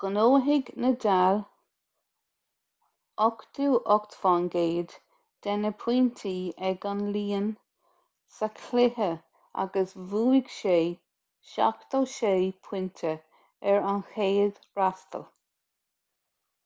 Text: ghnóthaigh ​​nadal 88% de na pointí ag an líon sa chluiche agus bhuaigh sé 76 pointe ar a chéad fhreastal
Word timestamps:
ghnóthaigh 0.00 0.68
​​nadal 0.82 1.40
88% 3.24 4.60
de 5.46 5.54
na 5.62 5.72
pointí 5.80 6.32
ag 6.68 6.86
an 6.90 7.00
líon 7.16 7.48
sa 8.36 8.48
chluiche 8.60 9.08
agus 9.64 9.96
bhuaigh 10.12 10.52
sé 10.58 10.76
76 11.56 12.54
pointe 12.68 13.14
ar 13.74 13.90
a 13.94 13.98
chéad 14.14 14.62
fhreastal 14.70 15.26